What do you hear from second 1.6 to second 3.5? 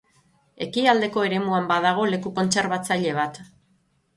badago leku kontserbatzaile bat.